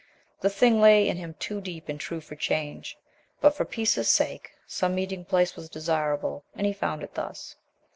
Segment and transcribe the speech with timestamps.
[0.39, 2.97] The thing lay in him too deep and true for change.
[3.39, 7.55] But, for peace' sake, some meeting place was desirable, and he found it thus.